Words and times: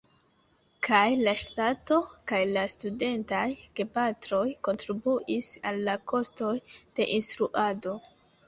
Kaj 0.85 1.09
la 1.27 1.33
ŝtato 1.41 1.97
kaj 2.31 2.39
la 2.55 2.63
studentaj 2.75 3.43
gepatroj 3.81 4.41
kontribuis 4.69 5.51
al 5.73 5.81
la 5.91 5.99
kostoj 6.15 6.53
de 6.99 7.09
instruado. 7.21 7.97